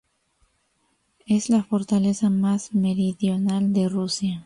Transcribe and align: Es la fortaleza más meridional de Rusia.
Es 1.27 1.51
la 1.51 1.63
fortaleza 1.63 2.31
más 2.31 2.73
meridional 2.73 3.71
de 3.71 3.87
Rusia. 3.87 4.39